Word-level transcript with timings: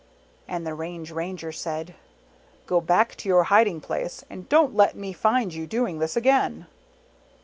And 0.47 0.65
the 0.65 0.73
Range 0.73 1.11
Ranger 1.11 1.51
said," 1.51 1.93
Go 2.65 2.81
back 2.81 3.13
to 3.17 3.29
your 3.29 3.43
hiding 3.43 3.81
place; 3.81 4.25
and 4.31 4.49
don't 4.49 4.73
let 4.73 4.95
me 4.95 5.13
find 5.13 5.53
you 5.53 5.67
doing 5.67 5.99
this 5.99 6.17
again." 6.17 6.65